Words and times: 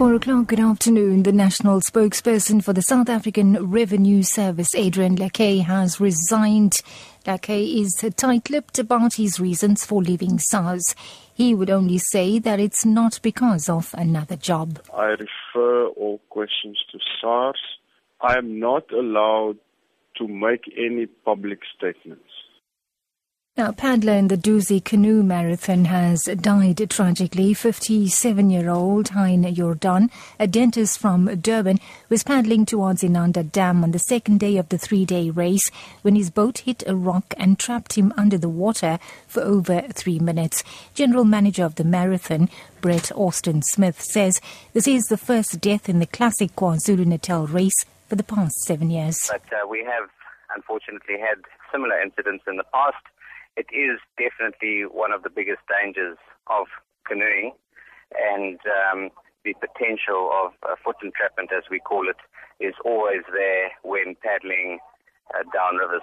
Four 0.00 0.14
o'clock, 0.14 0.46
good 0.46 0.60
afternoon. 0.60 1.24
The 1.24 1.30
national 1.30 1.82
spokesperson 1.82 2.64
for 2.64 2.72
the 2.72 2.80
South 2.80 3.10
African 3.10 3.70
Revenue 3.70 4.22
Service, 4.22 4.74
Adrian 4.74 5.16
Lackay, 5.16 5.62
has 5.62 6.00
resigned. 6.00 6.80
Lackay 7.26 7.82
is 7.82 8.02
tight-lipped 8.16 8.78
about 8.78 9.12
his 9.16 9.38
reasons 9.38 9.84
for 9.84 10.02
leaving 10.02 10.38
SARS. 10.38 10.94
He 11.34 11.54
would 11.54 11.68
only 11.68 11.98
say 11.98 12.38
that 12.38 12.58
it's 12.58 12.86
not 12.86 13.20
because 13.22 13.68
of 13.68 13.94
another 13.98 14.36
job. 14.36 14.80
I 14.96 15.16
refer 15.18 15.88
all 15.88 16.18
questions 16.30 16.82
to 16.92 16.98
SARS. 17.20 17.60
I 18.22 18.38
am 18.38 18.58
not 18.58 18.90
allowed 18.92 19.58
to 20.16 20.26
make 20.26 20.62
any 20.78 21.08
public 21.26 21.58
statements. 21.76 22.24
Now, 23.60 23.72
paddler 23.72 24.14
in 24.14 24.28
the 24.28 24.38
Dusi 24.38 24.82
Canoe 24.82 25.22
Marathon 25.22 25.84
has 25.84 26.22
died 26.22 26.78
tragically. 26.88 27.52
57-year-old 27.52 29.08
Hein 29.08 29.54
Jordan, 29.54 30.10
a 30.38 30.46
dentist 30.46 30.98
from 30.98 31.26
Durban, 31.26 31.78
was 32.08 32.24
paddling 32.24 32.64
towards 32.64 33.02
Inanda 33.02 33.42
Dam 33.42 33.84
on 33.84 33.90
the 33.90 33.98
second 33.98 34.40
day 34.40 34.56
of 34.56 34.70
the 34.70 34.78
three-day 34.78 35.28
race 35.28 35.70
when 36.00 36.14
his 36.16 36.30
boat 36.30 36.60
hit 36.60 36.82
a 36.86 36.96
rock 36.96 37.34
and 37.36 37.58
trapped 37.58 37.98
him 37.98 38.14
under 38.16 38.38
the 38.38 38.48
water 38.48 38.98
for 39.28 39.42
over 39.42 39.82
three 39.92 40.18
minutes. 40.18 40.64
General 40.94 41.26
manager 41.26 41.66
of 41.66 41.74
the 41.74 41.84
marathon, 41.84 42.48
Brett 42.80 43.12
Austin 43.12 43.60
Smith, 43.60 44.00
says 44.00 44.40
this 44.72 44.88
is 44.88 45.04
the 45.08 45.18
first 45.18 45.60
death 45.60 45.86
in 45.86 45.98
the 45.98 46.06
classic 46.06 46.56
KwaZulu-Natal 46.56 47.46
race 47.48 47.84
for 48.08 48.16
the 48.16 48.24
past 48.24 48.54
seven 48.62 48.88
years. 48.88 49.18
But 49.30 49.42
uh, 49.52 49.68
we 49.68 49.84
have 49.84 50.08
unfortunately 50.56 51.18
had 51.18 51.44
similar 51.70 52.00
incidents 52.00 52.44
in 52.48 52.56
the 52.56 52.64
past 52.72 52.96
it 53.56 53.66
is 53.72 53.98
definitely 54.18 54.82
one 54.82 55.12
of 55.12 55.22
the 55.22 55.30
biggest 55.30 55.60
dangers 55.68 56.18
of 56.48 56.66
canoeing, 57.06 57.52
and 58.16 58.58
um, 58.66 59.10
the 59.44 59.54
potential 59.54 60.30
of 60.32 60.52
foot 60.84 60.96
entrapment, 61.02 61.50
as 61.56 61.64
we 61.70 61.78
call 61.78 62.08
it, 62.08 62.16
is 62.58 62.74
always 62.84 63.22
there 63.32 63.70
when 63.82 64.14
paddling 64.22 64.78
uh, 65.34 65.42
down 65.54 65.76
rivers. 65.76 66.02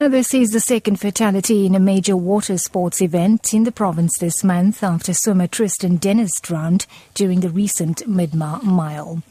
Now, 0.00 0.08
this 0.08 0.34
is 0.34 0.50
the 0.52 0.60
second 0.60 0.96
fatality 1.00 1.66
in 1.66 1.74
a 1.74 1.80
major 1.80 2.16
water 2.16 2.58
sports 2.58 3.00
event 3.00 3.54
in 3.54 3.62
the 3.62 3.72
province 3.72 4.18
this 4.18 4.42
month 4.42 4.82
after 4.82 5.14
swimmer 5.14 5.46
Tristan 5.46 5.96
Dennis 5.96 6.32
drowned 6.40 6.86
during 7.14 7.40
the 7.40 7.48
recent 7.48 7.98
Midmar 8.08 8.62
Mile. 8.62 9.22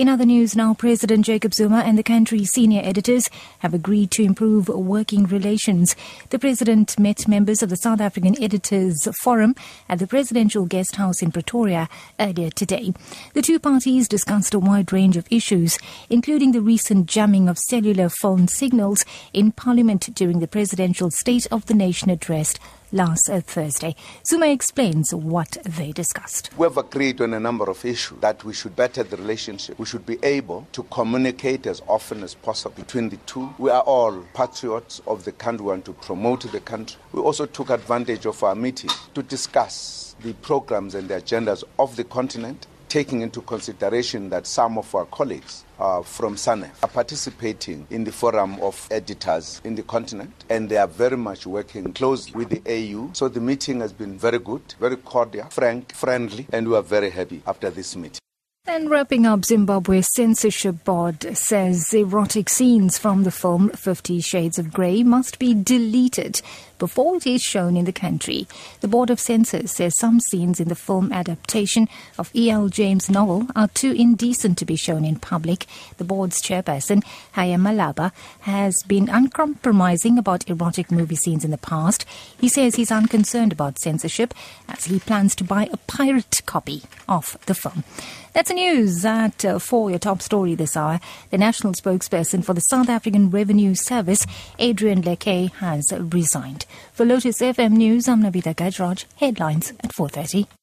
In 0.00 0.08
other 0.08 0.24
news 0.24 0.56
now, 0.56 0.72
President 0.72 1.26
Jacob 1.26 1.52
Zuma 1.52 1.80
and 1.80 1.98
the 1.98 2.02
country's 2.02 2.52
senior 2.52 2.80
editors 2.82 3.28
have 3.58 3.74
agreed 3.74 4.10
to 4.12 4.22
improve 4.22 4.68
working 4.68 5.24
relations. 5.24 5.94
The 6.30 6.38
president 6.38 6.98
met 6.98 7.28
members 7.28 7.62
of 7.62 7.68
the 7.68 7.76
South 7.76 8.00
African 8.00 8.42
Editors 8.42 9.06
Forum 9.20 9.54
at 9.90 9.98
the 9.98 10.06
Presidential 10.06 10.64
Guest 10.64 10.96
House 10.96 11.20
in 11.20 11.30
Pretoria 11.30 11.86
earlier 12.18 12.48
today. 12.48 12.94
The 13.34 13.42
two 13.42 13.58
parties 13.58 14.08
discussed 14.08 14.54
a 14.54 14.58
wide 14.58 14.90
range 14.90 15.18
of 15.18 15.28
issues, 15.30 15.78
including 16.08 16.52
the 16.52 16.62
recent 16.62 17.04
jamming 17.04 17.46
of 17.46 17.58
cellular 17.58 18.08
phone 18.08 18.48
signals 18.48 19.04
in 19.34 19.52
Parliament 19.52 20.14
during 20.14 20.40
the 20.40 20.48
Presidential 20.48 21.10
State 21.10 21.46
of 21.52 21.66
the 21.66 21.74
Nation 21.74 22.08
address 22.08 22.54
last 22.92 23.28
uh, 23.30 23.40
Thursday. 23.40 23.94
Zuma 24.26 24.46
explains 24.46 25.14
what 25.14 25.56
they 25.64 25.92
discussed. 25.92 26.50
We 26.56 26.64
have 26.64 26.76
agreed 26.76 27.20
on 27.20 27.34
a 27.34 27.40
number 27.40 27.68
of 27.70 27.84
issues 27.84 28.20
that 28.20 28.44
we 28.44 28.52
should 28.52 28.76
better 28.76 29.02
the 29.02 29.16
relationship. 29.16 29.78
We 29.78 29.86
should 29.86 30.06
be 30.06 30.18
able 30.22 30.66
to 30.72 30.82
communicate 30.84 31.66
as 31.66 31.82
often 31.86 32.22
as 32.22 32.34
possible 32.34 32.76
between 32.76 33.08
the 33.08 33.16
two. 33.18 33.54
We 33.58 33.70
are 33.70 33.82
all 33.82 34.24
patriots 34.34 35.00
of 35.06 35.24
the 35.24 35.32
country, 35.32 35.66
want 35.66 35.84
to 35.86 35.92
promote 35.92 36.50
the 36.50 36.60
country. 36.60 37.00
We 37.12 37.20
also 37.20 37.46
took 37.46 37.70
advantage 37.70 38.26
of 38.26 38.42
our 38.42 38.54
meeting 38.54 38.90
to 39.14 39.22
discuss 39.22 40.16
the 40.22 40.32
programs 40.34 40.94
and 40.94 41.08
the 41.08 41.14
agendas 41.14 41.64
of 41.78 41.96
the 41.96 42.04
continent 42.04 42.66
taking 42.90 43.22
into 43.22 43.40
consideration 43.40 44.28
that 44.30 44.46
some 44.46 44.76
of 44.76 44.92
our 44.94 45.06
colleagues 45.06 45.64
uh, 45.78 46.02
from 46.02 46.36
SANEF 46.36 46.82
are 46.82 46.88
participating 46.88 47.86
in 47.88 48.04
the 48.04 48.12
forum 48.12 48.60
of 48.60 48.86
editors 48.90 49.60
in 49.64 49.76
the 49.76 49.82
continent 49.84 50.44
and 50.50 50.68
they 50.68 50.76
are 50.76 50.88
very 50.88 51.16
much 51.16 51.46
working 51.46 51.92
closely 51.92 52.32
with 52.34 52.50
the 52.50 52.60
AU. 52.68 53.10
So 53.12 53.28
the 53.28 53.40
meeting 53.40 53.80
has 53.80 53.92
been 53.92 54.18
very 54.18 54.40
good, 54.40 54.74
very 54.80 54.96
cordial, 54.96 55.48
frank, 55.50 55.94
friendly, 55.94 56.46
and 56.52 56.68
we 56.68 56.74
are 56.74 56.82
very 56.82 57.10
happy 57.10 57.42
after 57.46 57.70
this 57.70 57.94
meeting. 57.94 58.18
And 58.66 58.90
wrapping 58.90 59.24
up, 59.24 59.44
Zimbabwe's 59.44 60.12
censorship 60.12 60.84
board 60.84 61.36
says 61.36 61.92
erotic 61.94 62.48
scenes 62.48 62.98
from 62.98 63.24
the 63.24 63.30
film 63.30 63.70
Fifty 63.70 64.20
Shades 64.20 64.58
of 64.58 64.72
Grey 64.72 65.02
must 65.02 65.38
be 65.38 65.54
deleted 65.54 66.42
before 66.80 67.14
it 67.14 67.26
is 67.26 67.40
shown 67.40 67.76
in 67.76 67.84
the 67.84 67.92
country. 67.92 68.48
The 68.80 68.88
Board 68.88 69.10
of 69.10 69.20
Censors 69.20 69.70
says 69.70 69.96
some 69.96 70.18
scenes 70.18 70.58
in 70.58 70.66
the 70.66 70.74
film 70.74 71.12
adaptation 71.12 71.88
of 72.18 72.34
E.L. 72.34 72.68
James' 72.70 73.08
novel 73.08 73.46
are 73.54 73.68
too 73.68 73.92
indecent 73.92 74.58
to 74.58 74.64
be 74.64 74.74
shown 74.74 75.04
in 75.04 75.20
public. 75.20 75.66
The 75.98 76.04
board's 76.04 76.42
chairperson, 76.42 77.04
Haya 77.34 77.58
Malaba, 77.58 78.10
has 78.40 78.82
been 78.82 79.08
uncompromising 79.08 80.18
about 80.18 80.48
erotic 80.48 80.90
movie 80.90 81.14
scenes 81.14 81.44
in 81.44 81.52
the 81.52 81.58
past. 81.58 82.04
He 82.40 82.48
says 82.48 82.74
he's 82.74 82.90
unconcerned 82.90 83.52
about 83.52 83.78
censorship 83.78 84.34
as 84.68 84.86
he 84.86 84.98
plans 84.98 85.36
to 85.36 85.44
buy 85.44 85.68
a 85.70 85.76
pirate 85.76 86.40
copy 86.46 86.82
of 87.08 87.36
the 87.46 87.54
film. 87.54 87.84
That's 88.32 88.48
the 88.48 88.54
news 88.54 89.04
at 89.04 89.44
uh, 89.44 89.58
for 89.58 89.90
your 89.90 89.98
top 89.98 90.22
story 90.22 90.54
this 90.54 90.76
hour. 90.76 91.00
The 91.30 91.38
national 91.38 91.72
spokesperson 91.74 92.44
for 92.44 92.54
the 92.54 92.60
South 92.60 92.88
African 92.88 93.28
Revenue 93.30 93.74
Service, 93.74 94.24
Adrian 94.58 95.02
Lackay, 95.02 95.52
has 95.54 95.92
resigned. 95.92 96.64
For 96.92 97.04
Lotus 97.06 97.40
FM 97.40 97.72
News, 97.72 98.08
I'm 98.08 98.22
Navitha 98.22 98.54
Gajraj. 98.54 99.04
Headlines 99.16 99.72
at 99.82 99.92
4.30. 99.92 100.59